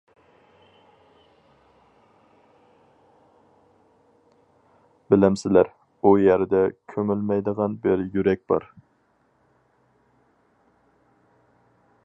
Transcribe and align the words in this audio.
بىلەمسىلەر؟ 5.13 5.69
ئۇ 6.01 6.15
يەردە 6.23 6.63
كۆمۈلمەيدىغان 6.95 7.79
بىر 7.85 8.05
يۈرەك 8.17 8.43
بار. 8.53 8.67